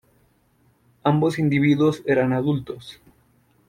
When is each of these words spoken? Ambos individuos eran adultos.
Ambos 1.03 1.37
individuos 1.37 2.01
eran 2.07 2.33
adultos. 2.33 2.99